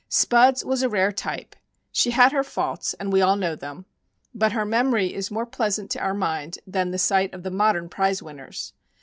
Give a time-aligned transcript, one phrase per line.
[0.09, 1.55] Spuds was a rare type;
[1.91, 3.85] she had her faults, and we all knew them,
[4.33, 7.87] but her memory is more pleasant to our mind than the sight of the modern
[7.87, 8.73] prize winners.